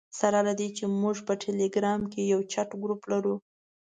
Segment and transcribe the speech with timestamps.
[0.19, 3.35] سره له دې چې موږ په ټلګرام کې یو چټ ګروپ لرو.